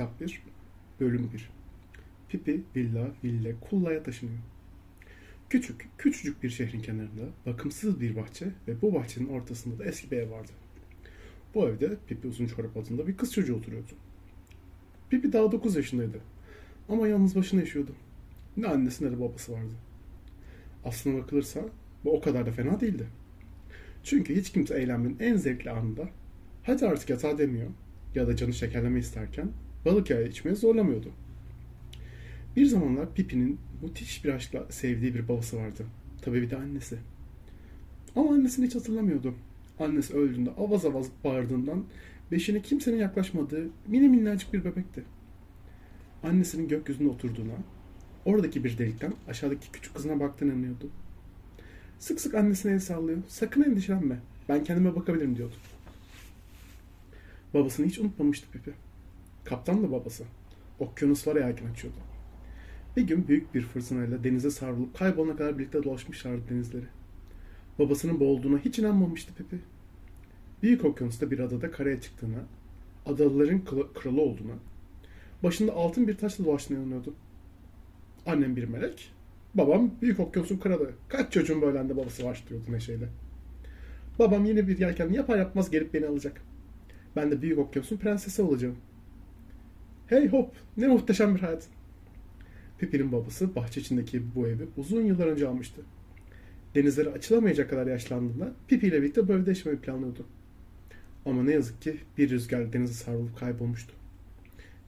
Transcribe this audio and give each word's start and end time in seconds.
Kitap 0.00 0.20
1, 0.20 0.42
Bölüm 1.00 1.30
1 1.34 1.50
Pipi, 2.28 2.62
villa, 2.76 3.10
ville, 3.24 3.54
kullaya 3.60 4.02
taşınıyor. 4.02 4.38
Küçük, 5.50 5.88
küçücük 5.98 6.42
bir 6.42 6.50
şehrin 6.50 6.80
kenarında 6.80 7.22
bakımsız 7.46 8.00
bir 8.00 8.16
bahçe 8.16 8.46
ve 8.68 8.82
bu 8.82 8.94
bahçenin 8.94 9.28
ortasında 9.28 9.78
da 9.78 9.84
eski 9.84 10.10
bir 10.10 10.16
ev 10.16 10.30
vardı. 10.30 10.52
Bu 11.54 11.68
evde 11.68 11.96
Pipi 12.06 12.28
uzun 12.28 12.46
çorap 12.46 12.76
adında 12.76 13.06
bir 13.06 13.16
kız 13.16 13.32
çocuğu 13.32 13.56
oturuyordu. 13.56 13.92
Pipi 15.10 15.32
daha 15.32 15.52
9 15.52 15.76
yaşındaydı. 15.76 16.20
Ama 16.88 17.08
yalnız 17.08 17.36
başına 17.36 17.60
yaşıyordu. 17.60 17.92
Ne 18.56 18.66
annesi 18.66 19.04
ne 19.04 19.10
de 19.10 19.20
babası 19.20 19.52
vardı. 19.52 19.72
Aslına 20.84 21.22
bakılırsa 21.22 21.60
bu 22.04 22.16
o 22.16 22.20
kadar 22.20 22.46
da 22.46 22.52
fena 22.52 22.80
değildi. 22.80 23.06
Çünkü 24.04 24.36
hiç 24.36 24.52
kimse 24.52 24.74
eğlenmenin 24.74 25.18
en 25.20 25.36
zevkli 25.36 25.70
anında 25.70 26.08
hadi 26.62 26.86
artık 26.86 27.10
yatağa 27.10 27.38
demiyor 27.38 27.68
ya 28.14 28.28
da 28.28 28.36
canı 28.36 28.52
şekerleme 28.52 28.98
isterken 28.98 29.50
balık 29.84 30.10
yağı 30.10 30.24
içmeye 30.24 30.54
zorlamıyordu. 30.54 31.08
Bir 32.56 32.66
zamanlar 32.66 33.14
Pipi'nin 33.14 33.58
müthiş 33.82 34.24
bir 34.24 34.34
aşkla 34.34 34.66
sevdiği 34.70 35.14
bir 35.14 35.28
babası 35.28 35.56
vardı. 35.56 35.86
Tabii 36.22 36.42
bir 36.42 36.50
de 36.50 36.56
annesi. 36.56 36.98
Ama 38.16 38.30
annesini 38.30 38.66
hiç 38.66 38.74
hatırlamıyordu. 38.74 39.34
Annesi 39.78 40.14
öldüğünde 40.14 40.50
avaz 40.50 40.84
avaz 40.84 41.06
bağırdığından 41.24 41.84
beşine 42.32 42.62
kimsenin 42.62 42.96
yaklaşmadığı 42.96 43.68
mini 43.86 44.08
minnacık 44.08 44.52
bir 44.52 44.64
bebekti. 44.64 45.04
Annesinin 46.22 46.68
gökyüzünde 46.68 47.08
oturduğuna, 47.08 47.56
oradaki 48.24 48.64
bir 48.64 48.78
delikten 48.78 49.12
aşağıdaki 49.28 49.72
küçük 49.72 49.94
kızına 49.94 50.20
baktığını 50.20 50.52
anlıyordu. 50.52 50.90
Sık 51.98 52.20
sık 52.20 52.34
annesine 52.34 52.72
el 52.72 52.80
sallıyor. 52.80 53.18
Sakın 53.28 53.62
endişelenme. 53.62 54.18
Ben 54.48 54.64
kendime 54.64 54.96
bakabilirim 54.96 55.36
diyordu. 55.36 55.54
Babasını 57.54 57.86
hiç 57.86 57.98
unutmamıştı 57.98 58.46
Pipi. 58.52 58.72
Kaptan 59.44 59.82
da 59.82 59.92
babası. 59.92 60.24
Okyanuslara 60.78 61.40
yelken 61.46 61.66
açıyordu. 61.66 61.96
Bir 62.96 63.02
gün 63.02 63.28
büyük 63.28 63.54
bir 63.54 63.62
fırtınayla 63.62 64.24
denize 64.24 64.50
savrulup 64.50 64.98
kaybolana 64.98 65.36
kadar 65.36 65.58
birlikte 65.58 65.82
dolaşmışlardı 65.82 66.48
denizleri. 66.50 66.84
Babasının 67.78 68.20
boğulduğuna 68.20 68.58
hiç 68.58 68.78
inanmamıştı 68.78 69.34
Pipi. 69.34 69.58
Büyük 70.62 70.84
okyanusta 70.84 71.30
bir 71.30 71.38
adada 71.38 71.70
karaya 71.70 72.00
çıktığına, 72.00 72.38
adalıların 73.06 73.62
kralı 73.94 74.20
olduğuna, 74.20 74.54
başında 75.42 75.72
altın 75.72 76.08
bir 76.08 76.16
taşla 76.16 76.44
dolaştığına 76.44 76.78
inanıyordu. 76.78 77.14
Annem 78.26 78.56
bir 78.56 78.64
melek, 78.64 79.12
babam 79.54 79.90
büyük 80.02 80.20
okyanusun 80.20 80.58
kralı. 80.58 80.90
Kaç 81.08 81.32
çocuğun 81.32 81.62
böyle 81.62 81.78
anne 81.78 81.96
babası 81.96 82.24
var 82.24 82.44
diyordu 82.48 82.64
neşeyle. 82.68 83.08
Babam 84.18 84.44
yine 84.44 84.68
bir 84.68 84.78
yelken 84.78 85.12
yapar 85.12 85.38
yapmaz 85.38 85.70
gelip 85.70 85.94
beni 85.94 86.06
alacak. 86.06 86.42
Ben 87.16 87.30
de 87.30 87.42
büyük 87.42 87.58
okyanusun 87.58 87.96
prensesi 87.96 88.42
olacağım. 88.42 88.76
Hey 90.10 90.28
hop 90.28 90.54
ne 90.76 90.86
muhteşem 90.86 91.34
bir 91.34 91.40
hayat. 91.40 91.68
Pipi'nin 92.78 93.12
babası 93.12 93.54
bahçe 93.54 93.80
içindeki 93.80 94.34
bu 94.34 94.48
evi 94.48 94.66
uzun 94.76 95.02
yıllar 95.02 95.26
önce 95.26 95.48
almıştı. 95.48 95.82
Denizleri 96.74 97.10
açılamayacak 97.10 97.70
kadar 97.70 97.86
yaşlandığında 97.86 98.52
Pipi 98.68 98.86
ile 98.86 99.02
birlikte 99.02 99.28
bu 99.28 99.32
evde 99.32 99.50
yaşamayı 99.50 99.80
planlıyordu. 99.80 100.26
Ama 101.26 101.42
ne 101.42 101.52
yazık 101.52 101.82
ki 101.82 101.96
bir 102.18 102.30
rüzgar 102.30 102.72
denize 102.72 102.92
savrulup 102.92 103.38
kaybolmuştu. 103.38 103.92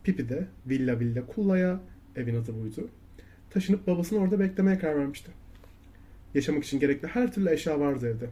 Pipi 0.05 0.29
de 0.29 0.47
Villa 0.67 1.01
Villa 1.01 1.27
Kulla'ya, 1.27 1.81
evin 2.17 2.37
adı 2.37 2.63
buydu, 2.63 2.89
taşınıp 3.51 3.87
babasını 3.87 4.19
orada 4.19 4.41
beklemeye 4.41 4.79
karar 4.79 4.99
vermişti. 4.99 5.31
Yaşamak 6.35 6.65
için 6.65 6.81
gerekli 6.81 7.09
her 7.09 7.33
türlü 7.33 7.51
eşya 7.51 7.81
vardı 7.81 8.07
evde. 8.09 8.31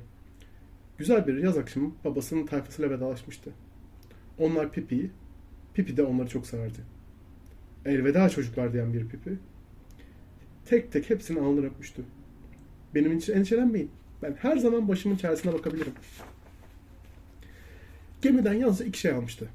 Güzel 0.98 1.26
bir 1.26 1.36
yaz 1.36 1.58
akşamı 1.58 1.92
babasının 2.04 2.46
tayfasıyla 2.46 2.90
vedalaşmıştı. 2.90 3.50
Onlar 4.38 4.72
Pipi'yi, 4.72 5.10
Pipi 5.74 5.96
de 5.96 6.02
onları 6.02 6.28
çok 6.28 6.46
severdi. 6.46 6.78
Elveda 7.84 8.28
çocuklar 8.28 8.72
diyen 8.72 8.92
bir 8.92 9.08
Pipi, 9.08 9.38
tek 10.64 10.92
tek 10.92 11.10
hepsini 11.10 11.40
alnına 11.40 11.66
öpmüştü. 11.66 12.02
Benim 12.94 13.18
için 13.18 13.32
endişelenmeyin. 13.32 13.90
Ben 14.22 14.36
her 14.38 14.56
zaman 14.56 14.88
başımın 14.88 15.16
çaresine 15.16 15.52
bakabilirim. 15.52 15.92
Gemiden 18.22 18.54
yalnızca 18.54 18.84
iki 18.84 18.98
şey 18.98 19.10
almıştı. 19.10 19.48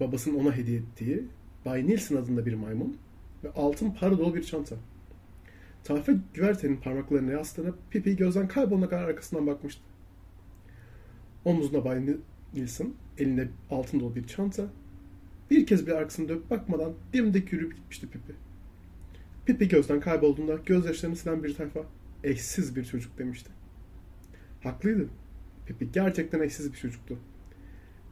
Babasının 0.00 0.38
ona 0.38 0.56
hediye 0.56 0.78
ettiği 0.78 1.24
Bay 1.64 1.86
Nilsson 1.86 2.16
adında 2.16 2.46
bir 2.46 2.54
maymun 2.54 2.96
ve 3.44 3.50
altın 3.52 3.90
para 3.90 4.18
dolu 4.18 4.34
bir 4.34 4.44
çanta. 4.44 4.76
Tayfa 5.84 6.12
güvertenin 6.34 6.76
parmaklarını 6.76 7.32
yaslanıp 7.32 7.78
Pipi 7.90 8.16
gözden 8.16 8.48
kaybolana 8.48 8.88
kadar 8.88 9.04
arkasından 9.04 9.46
bakmıştı. 9.46 9.82
Omuzunda 11.44 11.84
Bay 11.84 12.16
Nilsson, 12.54 12.94
elinde 13.18 13.48
altın 13.70 14.00
dolu 14.00 14.14
bir 14.14 14.26
çanta. 14.26 14.66
Bir 15.52 15.66
kez 15.66 15.86
bir 15.86 15.92
arkasını 15.92 16.28
dönüp 16.28 16.50
bakmadan 16.50 16.92
dimdik 17.12 17.52
yürüyüp 17.52 17.76
gitmişti 17.76 18.06
Pipi. 18.06 18.32
Pipi 19.46 19.68
gözden 19.68 20.00
kaybolduğunda 20.00 20.58
gözyaşlarını 20.66 21.16
silen 21.16 21.44
bir 21.44 21.54
tayfa 21.54 21.80
eşsiz 22.24 22.76
bir 22.76 22.84
çocuk 22.84 23.18
demişti. 23.18 23.50
Haklıydı. 24.62 25.08
Pipi 25.66 25.92
gerçekten 25.92 26.40
eşsiz 26.40 26.72
bir 26.72 26.78
çocuktu. 26.78 27.18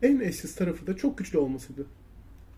En 0.03 0.21
eşsiz 0.21 0.55
tarafı 0.55 0.87
da 0.87 0.97
çok 0.97 1.19
güçlü 1.19 1.39
olmasıydı. 1.39 1.87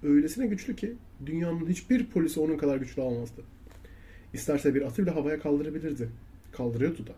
Öylesine 0.03 0.47
güçlü 0.47 0.77
ki 0.77 0.95
dünyanın 1.27 1.69
hiçbir 1.69 2.07
polisi 2.07 2.41
onun 2.41 2.57
kadar 2.57 2.77
güçlü 2.77 3.03
olmazdı. 3.03 3.43
İsterse 4.33 4.75
bir 4.75 4.83
atı 4.83 5.03
bile 5.03 5.11
havaya 5.11 5.41
kaldırabilirdi. 5.41 6.09
Kaldırıyordu 6.53 7.07
da. 7.07 7.13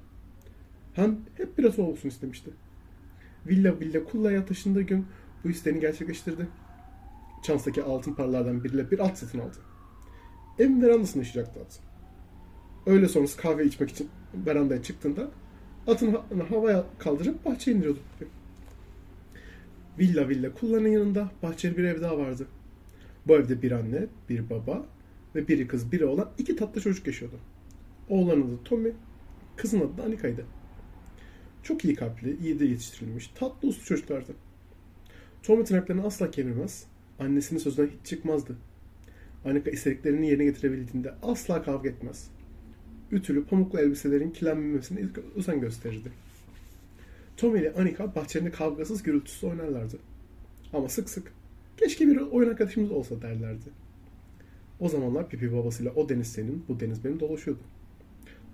Hem 0.92 1.18
hep 1.36 1.58
bir 1.58 1.64
atı 1.64 1.82
olsun 1.82 2.08
istemişti. 2.08 2.50
Villa 3.46 3.80
Villa 3.80 4.04
Kulla'ya 4.04 4.46
taşındığı 4.46 4.82
gün 4.82 5.06
bu 5.44 5.50
isteğini 5.50 5.80
gerçekleştirdi. 5.80 6.46
Çans'taki 7.44 7.82
altın 7.82 8.14
paralardan 8.14 8.64
biriyle 8.64 8.90
bir 8.90 8.98
at 8.98 9.18
satın 9.18 9.38
aldı. 9.38 9.56
Evin 10.58 10.82
verandasında 10.82 11.24
yaşayacaktı 11.24 11.60
at. 11.60 11.80
Öğle 12.86 13.08
sonrası 13.08 13.36
kahve 13.36 13.64
içmek 13.64 13.90
için 13.90 14.08
verandaya 14.34 14.82
çıktığında 14.82 15.28
atını 15.86 16.20
havaya 16.48 16.84
kaldırıp 16.98 17.44
bahçeye 17.44 17.76
indiriyordu. 17.76 18.00
Villa 19.98 20.28
Villa 20.28 20.54
Kulla'nın 20.54 20.88
yanında 20.88 21.30
bahçeli 21.42 21.76
bir 21.76 21.84
ev 21.84 22.02
daha 22.02 22.18
vardı. 22.18 22.46
Bu 23.26 23.34
evde 23.34 23.62
bir 23.62 23.72
anne, 23.72 24.06
bir 24.28 24.50
baba 24.50 24.86
ve 25.34 25.48
biri 25.48 25.66
kız 25.66 25.92
biri 25.92 26.04
olan 26.04 26.30
iki 26.38 26.56
tatlı 26.56 26.80
çocuk 26.80 27.06
yaşıyordu. 27.06 27.36
Oğlanın 28.08 28.42
adı 28.42 28.64
Tommy, 28.64 28.92
kızın 29.56 29.80
adı 29.80 29.98
da 29.98 30.02
Anika'ydı. 30.02 30.44
Çok 31.62 31.84
iyi 31.84 31.94
kalpli, 31.94 32.36
iyi 32.42 32.60
de 32.60 32.64
yetiştirilmiş, 32.64 33.28
tatlı 33.34 33.68
uslu 33.68 33.84
çocuklardı. 33.84 34.32
Tommy 35.42 35.64
tırnaklarını 35.64 36.06
asla 36.06 36.30
kemirmez, 36.30 36.86
annesinin 37.18 37.60
sözünden 37.60 37.88
hiç 37.88 38.06
çıkmazdı. 38.06 38.56
Anika 39.44 39.70
istediklerini 39.70 40.28
yerine 40.28 40.44
getirebildiğinde 40.44 41.14
asla 41.22 41.62
kavga 41.62 41.88
etmez. 41.88 42.30
Ütülü 43.12 43.44
pamuklu 43.44 43.80
elbiselerin 43.80 44.30
kirlenmemesine 44.30 45.00
özen 45.36 45.60
gösterirdi. 45.60 46.12
Tommy 47.36 47.60
ile 47.60 47.72
Anika 47.72 48.14
bahçelerinde 48.14 48.56
kavgasız 48.56 49.02
gürültüsüz 49.02 49.44
oynarlardı. 49.44 49.98
Ama 50.72 50.88
sık 50.88 51.10
sık 51.10 51.32
keşke 51.76 52.08
bir 52.08 52.16
oyun 52.16 52.50
arkadaşımız 52.50 52.90
olsa 52.90 53.22
derlerdi. 53.22 53.70
O 54.80 54.88
zamanlar 54.88 55.28
Pipi 55.28 55.52
babasıyla 55.52 55.92
o 55.92 56.08
deniz 56.08 56.26
senin, 56.26 56.64
bu 56.68 56.80
deniz 56.80 57.04
benim 57.04 57.20
dolaşıyordu. 57.20 57.62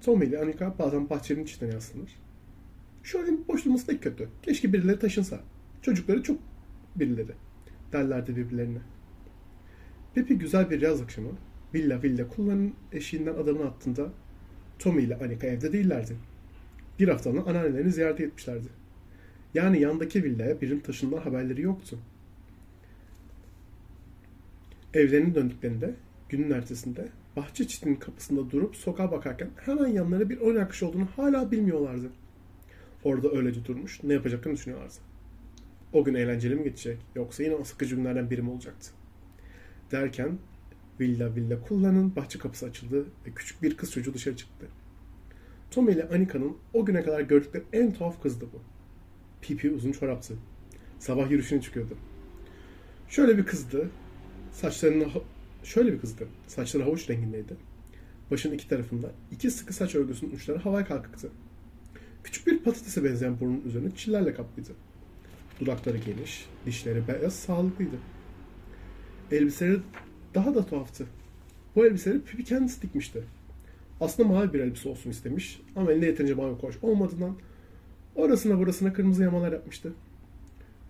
Tommy 0.01 0.27
ile 0.27 0.39
Anika 0.39 0.79
bazen 0.79 1.11
bahçenin 1.11 1.45
içinden 1.45 1.73
yaslanır. 1.73 2.17
Şu 3.03 3.19
evin 3.19 3.45
boş 3.49 3.65
durması 3.65 3.89
da 3.89 4.01
kötü. 4.01 4.29
Keşke 4.43 4.73
birileri 4.73 4.99
taşınsa. 4.99 5.41
Çocukları 5.83 6.23
çok 6.23 6.39
birileri 6.97 7.33
derlerdi 7.93 8.37
birbirlerine. 8.37 8.79
Pipi 10.15 10.39
güzel 10.39 10.71
bir 10.71 10.81
yaz 10.81 11.01
akşamı 11.01 11.31
villa 11.75 12.03
villa 12.03 12.29
kullanın 12.29 12.75
eşiğinden 12.93 13.35
adamını 13.35 13.65
attığında 13.65 14.13
Tommy 14.79 15.03
ile 15.03 15.17
Anika 15.17 15.47
evde 15.47 15.73
değillerdi. 15.73 16.17
Bir 16.99 17.09
haftalığına 17.09 17.43
anneannelerini 17.43 17.93
ziyaret 17.93 18.21
etmişlerdi. 18.21 18.69
Yani 19.55 19.81
yandaki 19.81 20.25
villaya 20.25 20.61
birinin 20.61 20.81
taşından 20.81 21.19
haberleri 21.19 21.63
yoktu. 21.63 21.99
Evlerine 24.95 25.35
döndüklerinde 25.35 25.95
günün 26.29 26.51
ertesinde 26.51 27.09
bahçe 27.37 27.69
çitinin 27.69 27.97
kapısında 27.97 28.51
durup 28.51 28.77
sokağa 28.77 29.11
bakarken 29.11 29.51
hemen 29.57 29.87
yanlarına 29.87 30.31
bir 30.31 30.41
oyun 30.41 30.67
olduğunu 30.83 31.07
hala 31.17 31.51
bilmiyorlardı. 31.51 32.11
Orada 33.05 33.31
öylece 33.31 33.65
durmuş 33.65 34.03
ne 34.03 34.15
yapacaklarını 34.15 34.57
düşünüyorlardı. 34.57 34.95
O 35.93 36.05
gün 36.05 36.15
eğlenceli 36.15 36.55
mi 36.55 36.65
geçecek 36.65 36.99
yoksa 37.15 37.43
yine 37.43 37.55
o 37.55 37.65
sıkıcı 37.65 37.97
günlerden 37.97 38.31
biri 38.31 38.43
mi 38.43 38.51
olacaktı? 38.51 38.91
Derken 39.93 40.39
villa 41.01 41.35
villa 41.37 41.61
kullanın 41.61 42.17
bahçe 42.17 42.39
kapısı 42.39 42.67
açıldı 42.67 43.05
ve 43.27 43.31
küçük 43.35 43.63
bir 43.63 43.77
kız 43.77 43.93
çocuğu 43.93 44.15
dışarı 44.15 44.37
çıktı. 44.37 44.67
Tom 45.71 45.89
ile 45.89 46.09
Anika'nın 46.09 46.57
o 46.73 46.85
güne 46.85 47.03
kadar 47.03 47.21
gördükleri 47.21 47.65
en 47.73 47.93
tuhaf 47.93 48.23
kızdı 48.23 48.47
bu. 48.53 48.63
Pipi 49.43 49.71
uzun 49.71 49.93
çoraptı. 49.93 50.35
Sabah 50.99 51.25
yürüyüşüne 51.25 51.61
çıkıyordu. 51.61 51.97
Şöyle 53.09 53.39
bir 53.39 53.45
kızdı. 53.45 53.91
Saçlarını 54.53 55.07
şöyle 55.65 55.93
bir 55.93 56.01
kızdı. 56.01 56.29
Saçları 56.47 56.83
havuç 56.83 57.11
rengindeydi. 57.11 57.57
Başının 58.31 58.55
iki 58.55 58.69
tarafında 58.69 59.11
iki 59.33 59.51
sıkı 59.51 59.75
saç 59.75 59.95
örgüsünün 59.95 60.35
uçları 60.35 60.59
havaya 60.59 60.85
kalktı. 60.85 61.31
Küçük 62.25 62.47
bir 62.47 62.59
patatese 62.59 63.05
benzeyen 63.05 63.41
burnun 63.41 63.63
üzerine 63.67 63.91
çillerle 63.97 64.35
kaplıydı. 64.35 64.71
Dudakları 65.61 65.97
geniş, 65.97 66.47
dişleri 66.67 67.09
beyaz, 67.09 67.35
sağlıklıydı. 67.35 67.97
Elbiseleri 69.31 69.79
daha 70.35 70.55
da 70.55 70.67
tuhaftı. 70.67 71.07
Bu 71.77 71.87
elbiseleri 71.87 72.21
Pipi 72.21 72.45
kendisi 72.45 72.83
dikmişti. 72.83 73.23
Aslında 74.01 74.29
mavi 74.29 74.53
bir 74.53 74.61
elbise 74.61 74.89
olsun 74.89 75.11
istemiş 75.11 75.61
ama 75.77 75.93
elinde 75.93 76.07
yeterince 76.07 76.35
mavi 76.35 76.59
kumaş 76.59 76.75
olmadığından 76.83 77.37
orasına 78.15 78.59
burasına 78.59 78.93
kırmızı 78.93 79.23
yamalar 79.23 79.53
yapmıştı. 79.53 79.93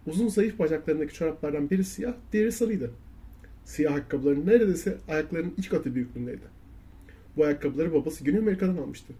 Uzun 0.06 0.28
zayıf 0.28 0.58
bacaklarındaki 0.58 1.14
çoraplardan 1.14 1.70
biri 1.70 1.84
siyah, 1.84 2.14
diğeri 2.32 2.52
sarıydı. 2.52 2.90
Siyah 3.64 3.92
ayakkabıların 3.92 4.46
neredeyse 4.46 4.98
ayaklarının 5.08 5.54
iki 5.56 5.68
katı 5.68 5.94
büyüklüğündeydi. 5.94 6.60
Bu 7.36 7.44
ayakkabıları 7.44 7.94
babası 7.94 8.24
Güney 8.24 8.40
Amerika'dan 8.40 8.76
almıştı. 8.76 9.12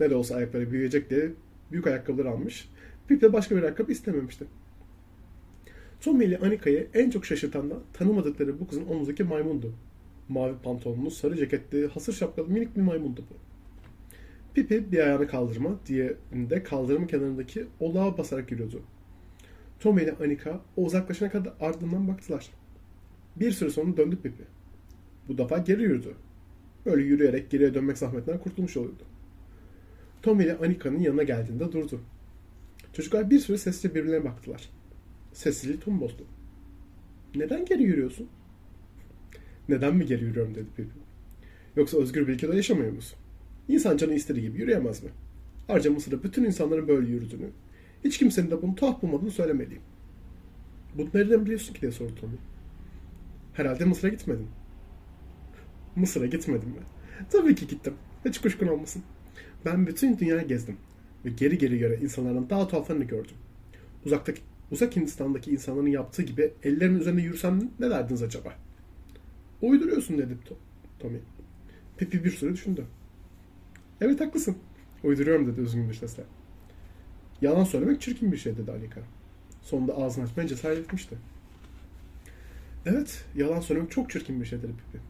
Ne 0.00 0.10
de 0.10 0.14
olsa 0.14 0.34
ayakları 0.34 0.70
büyüyecek 0.70 1.10
diye 1.10 1.30
büyük 1.72 1.86
ayakkabılar 1.86 2.24
almış. 2.24 2.68
Pip 3.08 3.20
de 3.20 3.32
başka 3.32 3.56
bir 3.56 3.62
ayakkabı 3.62 3.92
istememişti. 3.92 4.44
Tommy 6.04 6.24
ile 6.24 6.38
Anika'yı 6.38 6.88
en 6.94 7.10
çok 7.10 7.26
şaşırtan 7.26 7.70
da 7.70 7.76
tanımadıkları 7.92 8.60
bu 8.60 8.68
kızın 8.68 8.86
omuzundaki 8.86 9.24
maymundu. 9.24 9.74
Mavi 10.28 10.54
pantolonlu, 10.62 11.10
sarı 11.10 11.36
ceketli, 11.36 11.86
hasır 11.86 12.12
şapkalı 12.12 12.48
minik 12.48 12.76
bir 12.76 12.82
maymundu 12.82 13.24
bu. 13.30 13.34
Pipi 14.54 14.92
bir 14.92 14.98
ayağını 14.98 15.28
kaldırma, 15.28 15.78
diğerinde 15.86 16.62
kaldırımın 16.62 17.06
kenarındaki 17.06 17.66
olağa 17.80 18.18
basarak 18.18 18.52
yürüyordu. 18.52 18.82
Tommy 19.80 20.02
ile 20.02 20.14
Anika 20.20 20.60
o 20.76 20.84
uzaklaşana 20.84 21.30
kadar 21.30 21.52
ardından 21.60 22.08
baktılar. 22.08 22.50
Bir 23.36 23.50
süre 23.52 23.70
sonra 23.70 23.96
döndü 23.96 24.18
Pipi. 24.22 24.44
Bu 25.28 25.38
defa 25.38 25.58
geri 25.58 25.82
yürüdü. 25.82 26.14
Böyle 26.86 27.02
yürüyerek 27.02 27.50
geriye 27.50 27.74
dönmek 27.74 27.98
zahmetinden 27.98 28.38
kurtulmuş 28.38 28.76
oluyordu. 28.76 29.02
Tommy 30.22 30.44
ile 30.44 30.56
Anika'nın 30.56 31.00
yanına 31.00 31.22
geldiğinde 31.22 31.72
durdu. 31.72 32.00
Çocuklar 32.92 33.30
bir 33.30 33.38
süre 33.38 33.58
sessizce 33.58 33.94
birbirlerine 33.94 34.24
baktılar. 34.24 34.73
Sessizliği 35.34 35.80
Tom 35.80 36.00
bozdu. 36.00 36.26
Neden 37.34 37.64
geri 37.64 37.82
yürüyorsun? 37.82 38.28
Neden 39.68 39.96
mi 39.96 40.06
geri 40.06 40.24
yürüyorum 40.24 40.54
dedi 40.54 40.66
Pipi. 40.76 40.90
Yoksa 41.76 41.98
özgür 41.98 42.28
bir 42.28 42.32
ülkede 42.32 42.56
yaşamıyor 42.56 42.92
musun? 42.92 43.18
İnsan 43.68 43.96
canı 43.96 44.14
istediği 44.14 44.42
gibi 44.42 44.58
yürüyemez 44.58 45.02
mi? 45.02 45.10
Ayrıca 45.68 45.90
Mısır'da 45.90 46.22
bütün 46.22 46.44
insanların 46.44 46.88
böyle 46.88 47.08
yürüdüğünü, 47.10 47.50
hiç 48.04 48.18
kimsenin 48.18 48.50
de 48.50 48.62
bunu 48.62 48.74
tuhaf 48.74 49.02
bulmadığını 49.02 49.30
söylemeliyim. 49.30 49.82
Bunu 50.98 51.08
nereden 51.14 51.44
biliyorsun 51.44 51.74
ki 51.74 51.80
diye 51.80 51.92
sordu 51.92 52.14
Tommy. 52.20 52.36
Herhalde 53.52 53.84
Mısır'a 53.84 54.08
gitmedin. 54.08 54.46
Mısır'a 55.96 56.26
gitmedim 56.26 56.74
ben. 56.76 56.84
Tabii 57.30 57.54
ki 57.54 57.66
gittim. 57.66 57.94
Hiç 58.24 58.40
kuşkun 58.40 58.66
olmasın. 58.66 59.02
Ben 59.64 59.86
bütün 59.86 60.18
dünyayı 60.18 60.48
gezdim. 60.48 60.76
Ve 61.24 61.30
geri 61.30 61.58
geri 61.58 61.78
göre 61.78 61.98
insanların 62.02 62.50
daha 62.50 62.68
tuhaflarını 62.68 63.04
gördüm. 63.04 63.36
Uzaktaki, 64.06 64.40
uzak 64.70 64.96
Hindistan'daki 64.96 65.50
insanların 65.50 65.86
yaptığı 65.86 66.22
gibi 66.22 66.52
ellerinin 66.62 67.00
üzerinde 67.00 67.22
yürüsem 67.22 67.70
ne 67.80 67.90
derdiniz 67.90 68.22
acaba? 68.22 68.52
Uyduruyorsun 69.62 70.18
dedi 70.18 70.38
Tommy. 70.98 71.18
Pipi 71.96 72.24
bir 72.24 72.30
süre 72.30 72.52
düşündü. 72.52 72.84
Evet 74.00 74.20
haklısın. 74.20 74.56
Uyduruyorum 75.02 75.46
dedi 75.46 75.60
üzgün 75.60 75.88
bir 75.88 75.94
sesle. 75.94 76.22
Yalan 77.40 77.64
söylemek 77.64 78.00
çirkin 78.00 78.32
bir 78.32 78.36
şey 78.36 78.56
dedi 78.56 78.70
Alika. 78.72 79.00
Sonunda 79.62 79.96
ağzını 79.96 80.24
açmaya 80.24 80.48
cesaret 80.48 80.78
etmişti. 80.78 81.16
Evet, 82.86 83.24
yalan 83.36 83.60
söylemek 83.60 83.90
çok 83.90 84.10
çirkin 84.10 84.40
bir 84.40 84.46
şey 84.46 84.58
dedi 84.58 84.72
Pipi. 84.72 85.04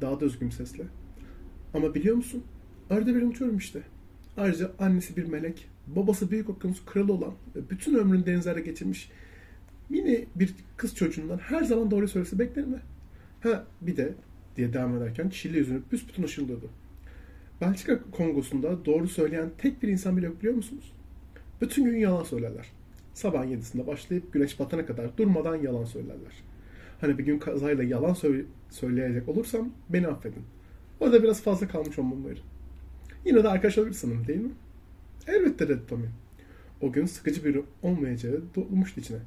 Daha 0.00 0.20
da 0.20 0.24
üzgün 0.24 0.50
sesle. 0.50 0.84
Ama 1.74 1.94
biliyor 1.94 2.16
musun? 2.16 2.44
Arada 2.90 3.14
bir 3.14 3.22
unutuyorum 3.22 3.56
işte. 3.56 3.82
Ayrıca 4.36 4.70
annesi 4.78 5.16
bir 5.16 5.24
melek, 5.24 5.68
babası 5.96 6.30
büyük 6.30 6.50
okyanus 6.50 6.84
kralı 6.84 7.12
olan 7.12 7.34
ve 7.56 7.70
bütün 7.70 7.94
ömrünü 7.94 8.26
denizlerde 8.26 8.60
geçirmiş 8.60 9.10
mini 9.88 10.26
bir 10.34 10.54
kız 10.76 10.94
çocuğundan 10.94 11.38
her 11.38 11.62
zaman 11.62 11.90
doğru 11.90 12.08
söylesi 12.08 12.38
bekler 12.38 12.64
mi? 12.64 12.80
Ha 13.42 13.64
bir 13.80 13.96
de 13.96 14.14
diye 14.56 14.72
devam 14.72 14.96
ederken 14.96 15.28
çilli 15.28 15.58
yüzünü 15.58 15.82
büsbütün 15.92 16.22
ışıldıyordu. 16.22 16.70
Belçika 17.60 18.00
Kongosu'nda 18.10 18.84
doğru 18.84 19.08
söyleyen 19.08 19.50
tek 19.58 19.82
bir 19.82 19.88
insan 19.88 20.16
bile 20.16 20.26
yok 20.26 20.38
biliyor 20.38 20.54
musunuz? 20.54 20.92
Bütün 21.60 21.84
gün 21.84 21.96
yalan 21.96 22.24
söylerler. 22.24 22.66
Sabah 23.14 23.50
yedisinde 23.50 23.86
başlayıp 23.86 24.32
güneş 24.32 24.60
batana 24.60 24.86
kadar 24.86 25.16
durmadan 25.16 25.56
yalan 25.56 25.84
söylerler. 25.84 26.32
Hani 27.00 27.18
bir 27.18 27.24
gün 27.24 27.38
kazayla 27.38 27.84
yalan 27.84 28.14
söyle 28.14 28.44
söyleyecek 28.70 29.28
olursam 29.28 29.70
beni 29.88 30.08
affedin. 30.08 30.42
Orada 31.00 31.22
biraz 31.22 31.42
fazla 31.42 31.68
kalmış 31.68 31.98
olmam 31.98 32.24
var. 32.24 32.42
Yine 33.24 33.44
de 33.44 33.48
arkadaş 33.48 33.78
olabilir 33.78 34.26
değil 34.26 34.40
mi? 34.40 34.50
Elbette 35.30 35.68
dedi 35.68 35.80
Tommy. 35.88 36.06
O 36.80 36.92
gün 36.92 37.06
sıkıcı 37.06 37.44
biri 37.44 37.62
olmayacağı 37.82 38.42
dolmuştu 38.54 39.00
içine. 39.00 39.18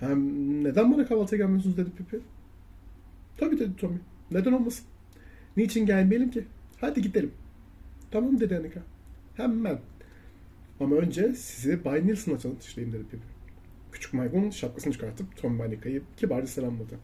Hem 0.00 0.18
neden 0.64 0.92
bana 0.92 1.06
kahvaltıya 1.06 1.38
gelmiyorsunuz 1.38 1.76
dedi 1.76 1.90
Pipi. 1.96 2.20
Tabii 3.36 3.58
dedi 3.58 3.76
Tommy. 3.76 3.98
Neden 4.30 4.52
olmasın? 4.52 4.84
Niçin 5.56 5.86
gelmeyelim 5.86 6.30
ki? 6.30 6.44
Hadi 6.80 7.02
gidelim. 7.02 7.32
Tamam 8.10 8.40
dedi 8.40 8.56
Anika. 8.56 8.80
Hemen. 9.36 9.78
Ama 10.80 10.96
önce 10.96 11.34
sizi 11.34 11.84
Bay 11.84 12.06
Nilsson'la 12.06 12.38
tanıştırayım 12.38 12.92
dedi 12.92 13.02
Pipi. 13.02 13.22
Küçük 13.92 14.14
maymun 14.14 14.50
şapkasını 14.50 14.92
çıkartıp 14.92 15.36
Tom 15.36 15.60
Anika'yı 15.60 16.02
kibarca 16.16 16.46
selamladı. 16.46 16.94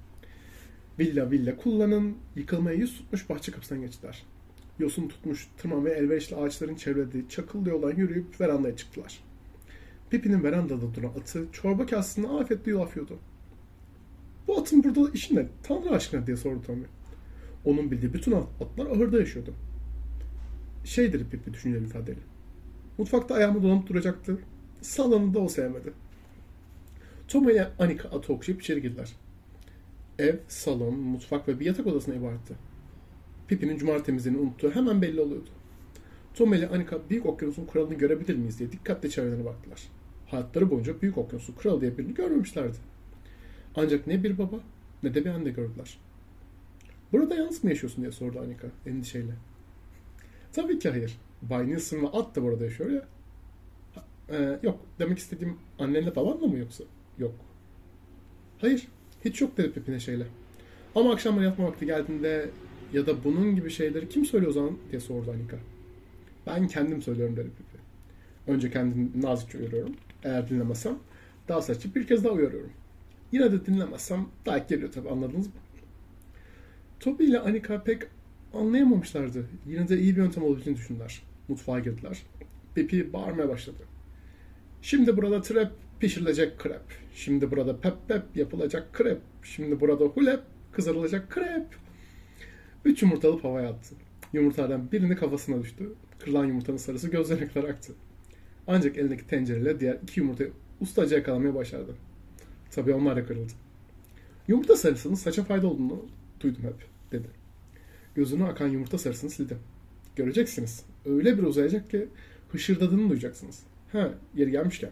Villa 0.99 1.31
villa 1.31 1.57
kullanın, 1.57 2.17
yıkılmaya 2.37 2.77
yüz 2.77 2.99
tutmuş 2.99 3.29
bahçe 3.29 3.53
kapısından 3.53 3.83
geçtiler. 3.83 4.23
Yosun 4.79 5.09
tutmuş, 5.09 5.49
tırman 5.59 5.85
ve 5.85 5.91
elverişli 5.91 6.37
ağaçların 6.37 6.75
çevrelediği 6.75 7.29
çakıllı 7.29 7.69
yoldan 7.69 7.91
yürüyüp 7.91 8.41
verandaya 8.41 8.77
çıktılar. 8.77 9.21
Pipi'nin 10.11 10.43
verandada 10.43 10.95
duran 10.95 11.09
atı 11.09 11.47
çorba 11.53 11.87
kasesine 11.87 12.29
afiyetle 12.29 12.71
yulafıyordu. 12.71 13.19
Bu 14.49 14.59
atın 14.59 14.85
burada 14.85 15.11
işi 15.15 15.37
ne? 15.37 15.47
Tanrı 15.63 15.91
aşkına 15.91 16.27
diye 16.27 16.37
sordu 16.37 16.63
Tommy. 16.67 16.85
Onun 17.65 17.91
bildiği 17.91 18.15
bütün 18.15 18.33
atlar 18.33 18.87
ahırda 18.87 19.19
yaşıyordu. 19.19 19.55
Şeydir 20.85 21.31
Pipi 21.31 21.55
düşünceli 21.55 21.85
ifadeyle. 21.85 22.21
Mutfakta 22.99 23.35
ayağımı 23.35 23.63
dolanıp 23.63 23.89
duracaktı. 23.89 24.39
Salonunu 24.83 25.35
da 25.35 25.39
o 25.39 25.49
sevmedi. 25.49 25.93
Tom 27.29 27.49
ile 27.49 27.69
Anika 27.79 28.09
atı 28.09 28.33
okşayıp 28.33 28.63
içeri 28.63 28.83
girdiler. 28.83 29.13
Ev, 30.19 30.37
salon, 30.49 30.99
mutfak 30.99 31.49
ve 31.49 31.61
bir 31.61 31.67
yatak 31.67 31.87
odasına 31.87 32.15
ibaretti. 32.15 32.55
Pipi'nin 33.49 33.79
cumali 33.79 34.03
temizliğini 34.03 34.41
unuttuğu 34.41 34.71
hemen 34.71 35.03
belli 35.03 35.21
oluyordu. 35.21 35.49
Tom 36.35 36.55
ile 36.55 36.69
Anika 36.69 36.99
Büyük 37.11 37.27
Okyanus'un 37.27 37.67
kralını 37.67 37.95
görebilir 37.95 38.37
miyiz 38.37 38.59
diye 38.59 38.73
dikkatle 38.73 39.11
çevrelerine 39.11 39.45
baktılar. 39.45 39.83
Hayatları 40.27 40.71
boyunca 40.71 41.03
Büyük 41.03 41.19
Okyanus'un 41.19 41.55
kralı 41.55 41.81
diye 41.81 41.99
birini 41.99 42.15
görmemişlerdi. 42.15 42.77
Ancak 43.77 44.07
ne 44.07 44.25
bir 44.25 44.39
baba 44.39 44.61
ne 45.03 45.15
de 45.15 45.25
bir 45.25 45.31
anne 45.31 45.51
gördüler. 45.51 45.99
Burada 47.13 47.35
yalnız 47.35 47.65
mı 47.65 47.71
yaşıyorsun 47.71 48.03
diye 48.03 48.13
sordu 48.13 48.41
Anika 48.41 48.67
endişeyle. 48.87 49.33
Tabii 50.53 50.79
ki 50.79 50.91
hayır. 50.91 51.19
Bay 51.43 51.69
Nilsson 51.69 52.03
ve 52.03 52.09
at 52.09 52.37
da 52.37 52.43
burada 52.43 52.65
yaşıyor 52.65 52.91
ya. 52.91 53.07
Ee, 54.29 54.59
yok. 54.63 54.81
Demek 54.99 55.19
istediğim 55.19 55.59
annenle 55.79 56.17
babanla 56.17 56.47
mı 56.47 56.59
yoksa? 56.59 56.85
Yok. 57.19 57.35
Hayır. 58.59 58.89
Hiç 59.25 59.41
yok 59.41 59.57
dedi 59.57 59.73
Pepe 59.73 59.93
neşeyle. 59.93 60.27
Ama 60.95 61.13
akşamları 61.13 61.45
yatma 61.45 61.65
vakti 61.65 61.87
geldiğinde 61.87 62.51
ya 62.93 63.07
da 63.07 63.25
bunun 63.25 63.57
gibi 63.57 63.71
şeyleri 63.71 64.09
kim 64.09 64.25
söylüyor 64.25 64.51
o 64.51 64.55
zaman 64.55 64.79
diye 64.91 65.01
sordu 65.01 65.31
Anika. 65.31 65.57
Ben 66.47 66.69
kendim 66.69 67.03
söylüyorum 67.03 67.37
dedi 67.37 67.49
Pepe. 67.49 67.83
Önce 68.53 68.71
kendimi 68.71 69.23
nazikçe 69.23 69.59
uyarıyorum. 69.59 69.97
Eğer 70.25 70.49
dinlemezsem 70.49 70.99
daha 71.49 71.63
saçıp 71.63 71.97
bir 71.97 72.07
kez 72.07 72.25
daha 72.25 72.33
uyarıyorum. 72.33 72.71
Yine 73.33 73.53
de 73.53 73.67
dinlemezsem 73.67 74.27
daha 74.47 74.59
geliyor 74.59 74.93
tabii 74.93 75.09
anladınız 75.09 75.47
mı? 75.47 75.53
Toby 77.01 77.25
ile 77.25 77.39
Anika 77.39 77.83
pek 77.83 78.03
anlayamamışlardı. 78.55 79.47
Yine 79.67 79.89
de 79.89 79.99
iyi 79.99 80.17
bir 80.17 80.23
yöntem 80.23 80.43
olabileceğini 80.43 80.79
düşündüler. 80.79 81.23
Mutfağa 81.49 81.81
girdiler. 81.81 82.23
Pepe 82.75 83.13
bağırmaya 83.13 83.49
başladı. 83.49 83.83
Şimdi 84.83 85.17
burada 85.17 85.43
trep 85.43 85.69
pişirilecek 86.01 86.59
krep. 86.59 86.83
Şimdi 87.15 87.51
burada 87.51 87.81
pep 87.81 87.95
pep 88.09 88.23
yapılacak 88.35 88.93
krep. 88.93 89.19
Şimdi 89.43 89.81
burada 89.81 90.05
hulep 90.05 90.41
kızarılacak 90.73 91.31
krep. 91.31 91.67
Üç 92.87 93.03
yumurta 93.03 93.29
alıp 93.29 93.45
havaya 93.45 93.69
attı. 93.69 93.95
Yumurtalardan 94.33 94.93
birini 94.93 95.17
kafasına 95.17 95.63
düştü. 95.63 95.93
Kırılan 96.19 96.45
yumurtanın 96.45 96.77
sarısı 96.77 97.11
gözlerine 97.11 97.49
kadar 97.49 97.69
aktı. 97.69 97.93
Ancak 98.67 98.99
elindeki 98.99 99.27
tencereyle 99.27 99.81
diğer 99.81 99.99
iki 100.03 100.21
yumurtayı 100.21 100.53
ustaca 100.81 101.17
yakalamaya 101.17 101.55
başardı. 101.55 101.95
Tabii 102.71 102.95
onlar 102.95 103.17
da 103.17 103.27
kırıldı. 103.27 103.53
Yumurta 104.49 104.77
sarısının 104.77 105.15
saça 105.15 105.45
fayda 105.45 105.67
olduğunu 105.67 106.07
duydum 106.41 106.63
hep, 106.63 106.87
dedi. 107.13 107.29
Gözünü 108.15 108.45
akan 108.45 108.69
yumurta 108.69 108.99
sarısını 108.99 109.31
sildi. 109.31 109.57
Göreceksiniz. 110.17 110.85
Öyle 111.07 111.39
bir 111.39 111.43
uzayacak 111.43 111.91
ki 111.91 112.09
hışırdadığını 112.53 113.11
duyacaksınız. 113.11 113.63
Ha, 113.93 114.11
yeri 114.35 114.51
gelmişken. 114.51 114.91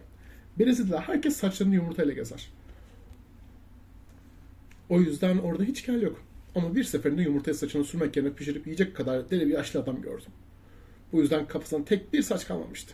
Brezilya'da 0.59 1.01
herkes 1.01 1.35
saçlarını 1.35 1.75
yumurtayla 1.75 2.13
gezer. 2.13 2.49
O 4.89 5.01
yüzden 5.01 5.37
orada 5.37 5.63
hiç 5.63 5.81
kel 5.81 6.01
yok. 6.01 6.21
Ama 6.55 6.75
bir 6.75 6.83
seferinde 6.83 7.21
yumurtayı 7.21 7.55
saçına 7.55 7.83
sürmek 7.83 8.15
yerine 8.17 8.33
pişirip 8.33 8.67
yiyecek 8.67 8.95
kadar 8.95 9.29
deli 9.29 9.47
bir 9.47 9.53
yaşlı 9.53 9.79
adam 9.79 10.01
gördüm. 10.01 10.31
Bu 11.11 11.21
yüzden 11.21 11.47
kafasından 11.47 11.85
tek 11.85 12.13
bir 12.13 12.21
saç 12.21 12.47
kalmamıştı. 12.47 12.93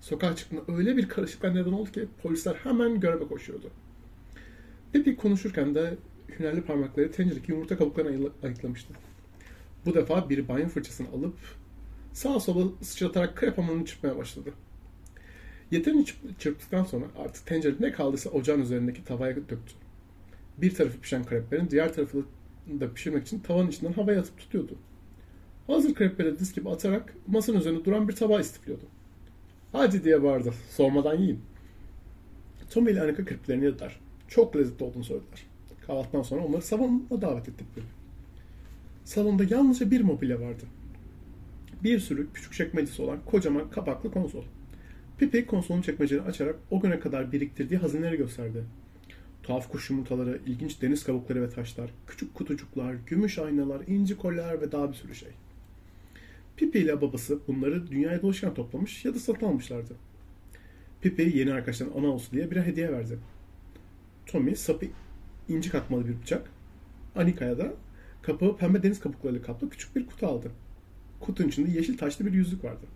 Sokağa 0.00 0.36
çıktığında 0.36 0.62
öyle 0.68 0.96
bir 0.96 1.08
karışıklığa 1.08 1.50
neden 1.50 1.72
oldu 1.72 1.92
ki 1.92 2.08
polisler 2.22 2.54
hemen 2.54 3.00
göreve 3.00 3.28
koşuyordu. 3.28 3.70
Pepe 4.92 5.16
konuşurken 5.16 5.74
de 5.74 5.96
hünerli 6.38 6.62
parmakları 6.62 7.12
tenceredeki 7.12 7.52
yumurta 7.52 7.78
kabuklarını 7.78 8.10
ayı- 8.10 8.32
ayıklamıştı. 8.42 8.94
Bu 9.86 9.94
defa 9.94 10.30
bir 10.30 10.48
banyo 10.48 10.68
fırçasını 10.68 11.08
alıp 11.08 11.34
sağa 12.12 12.40
sola 12.40 12.68
sıçratarak 12.82 13.36
krep 13.36 13.58
hamurunu 13.58 13.86
çırpmaya 13.86 14.16
başladı. 14.16 14.50
Yeterince 15.70 16.12
çırp- 16.12 16.38
çırptıktan 16.38 16.84
sonra 16.84 17.04
artık 17.18 17.46
tencerede 17.46 17.86
ne 17.86 17.92
kaldıysa 17.92 18.30
ocağın 18.30 18.60
üzerindeki 18.62 19.04
tavaya 19.04 19.36
döktü. 19.36 19.74
Bir 20.58 20.74
tarafı 20.74 21.00
pişen 21.00 21.24
kreplerin 21.24 21.70
diğer 21.70 21.94
tarafı 21.94 22.18
da 22.18 22.22
pişirmek 22.94 23.26
için 23.26 23.38
tavanın 23.38 23.68
içinden 23.68 23.92
havaya 23.92 24.20
atıp 24.20 24.38
tutuyordu. 24.38 24.74
Hazır 25.66 25.94
krepleri 25.94 26.38
diz 26.38 26.54
gibi 26.54 26.70
atarak 26.70 27.14
masanın 27.26 27.60
üzerinde 27.60 27.84
duran 27.84 28.08
bir 28.08 28.16
tabağı 28.16 28.40
istifliyordu. 28.40 28.84
Hadi 29.72 30.04
diye 30.04 30.22
bağırdı. 30.22 30.54
Sormadan 30.70 31.14
yiyin. 31.18 31.40
Tommy 32.70 32.90
ile 32.92 33.02
Annika 33.02 33.24
kreplerini 33.24 33.64
yediler. 33.64 34.00
Çok 34.28 34.56
lezzetli 34.56 34.84
olduğunu 34.84 35.04
söylediler. 35.04 35.46
Kahvaltıdan 35.86 36.22
sonra 36.22 36.44
onları 36.44 36.62
salona 36.62 37.20
davet 37.20 37.48
ettik. 37.48 37.66
Salonda 39.04 39.44
yalnızca 39.50 39.90
bir 39.90 40.00
mobilya 40.00 40.40
vardı. 40.40 40.62
Bir 41.84 41.98
sürü 41.98 42.32
küçük 42.34 42.52
çekmecesi 42.52 43.02
olan 43.02 43.18
kocaman 43.26 43.70
kapaklı 43.70 44.12
konsol. 44.12 44.44
Pipi 45.18 45.46
konsolun 45.46 45.82
çekmecelerini 45.82 46.28
açarak 46.28 46.56
o 46.70 46.80
güne 46.80 47.00
kadar 47.00 47.32
biriktirdiği 47.32 47.78
hazineleri 47.78 48.16
gösterdi. 48.16 48.64
Tuhaf 49.50 49.68
kuş 49.68 49.90
yumurtaları, 49.90 50.40
ilginç 50.46 50.82
deniz 50.82 51.04
kabukları 51.04 51.42
ve 51.42 51.50
taşlar, 51.50 51.90
küçük 52.06 52.34
kutucuklar, 52.34 52.94
gümüş 53.06 53.38
aynalar, 53.38 53.80
inci 53.86 54.16
kolyeler 54.16 54.60
ve 54.60 54.72
daha 54.72 54.88
bir 54.90 54.94
sürü 54.94 55.14
şey. 55.14 55.28
Pipi 56.56 56.78
ile 56.78 57.00
babası 57.00 57.38
bunları 57.48 57.90
dünyaya 57.90 58.22
dolaşırken 58.22 58.54
toplamış 58.54 59.04
ya 59.04 59.14
da 59.14 59.18
satın 59.18 59.46
almışlardı. 59.46 59.94
Pipi 61.00 61.32
yeni 61.34 61.52
arkadaşlarına 61.52 61.94
ana 61.94 62.06
olsun 62.06 62.32
diye 62.32 62.50
bir 62.50 62.56
hediye 62.56 62.92
verdi. 62.92 63.18
Tommy 64.26 64.56
sapı 64.56 64.86
inci 65.48 65.70
katmalı 65.70 66.08
bir 66.08 66.22
bıçak. 66.22 66.50
Anika'ya 67.16 67.58
da 67.58 67.72
kapağı 68.22 68.56
pembe 68.56 68.82
deniz 68.82 69.00
kabuklarıyla 69.00 69.42
kaplı 69.42 69.70
küçük 69.70 69.96
bir 69.96 70.06
kutu 70.06 70.26
aldı. 70.26 70.50
Kutunun 71.20 71.48
içinde 71.48 71.70
yeşil 71.70 71.98
taşlı 71.98 72.26
bir 72.26 72.32
yüzük 72.32 72.64
vardı. 72.64 72.86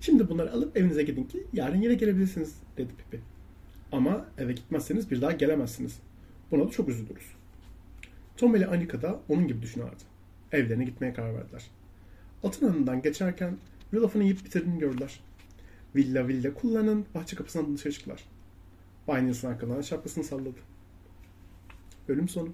Şimdi 0.00 0.28
bunları 0.28 0.52
alıp 0.52 0.76
evinize 0.76 1.02
gidin 1.02 1.24
ki 1.24 1.46
yarın 1.52 1.82
yine 1.82 1.94
gelebilirsiniz 1.94 2.54
dedi 2.76 2.92
Pipi. 2.98 3.32
Ama 3.92 4.26
eve 4.38 4.52
gitmezseniz 4.52 5.10
bir 5.10 5.20
daha 5.22 5.32
gelemezsiniz. 5.32 5.98
Buna 6.50 6.66
da 6.66 6.70
çok 6.70 6.88
üzülürüz. 6.88 7.32
Tom 8.36 8.56
ile 8.56 8.66
Anika 8.66 9.02
da 9.02 9.20
onun 9.28 9.48
gibi 9.48 9.62
düşünüyorlardı. 9.62 10.02
Evlerine 10.52 10.84
gitmeye 10.84 11.12
karar 11.12 11.34
verdiler. 11.34 11.70
Atın 12.44 12.74
önünden 12.74 13.02
geçerken 13.02 13.56
yulafını 13.92 14.22
yiyip 14.22 14.44
bitirdiğini 14.44 14.78
gördüler. 14.78 15.20
Villa 15.96 16.28
villa 16.28 16.54
kullanın 16.54 17.06
bahçe 17.14 17.36
kapısından 17.36 17.76
dışarı 17.76 17.92
çıktılar. 17.92 18.24
Bay 19.08 19.26
Nilsson 19.26 19.50
arkadan 19.50 19.80
şapkasını 19.80 20.24
salladı. 20.24 20.58
Bölüm 22.08 22.28
sonu. 22.28 22.48